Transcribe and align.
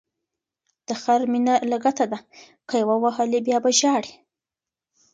د 0.87 0.89
خر 1.01 1.21
مینه 1.31 1.55
لګته 1.71 2.05
ده، 2.11 2.19
که 2.69 2.75
یې 2.79 2.85
ووهلی 2.89 3.39
بیا 3.47 3.57
به 3.63 3.71
ژاړی. 3.79 4.13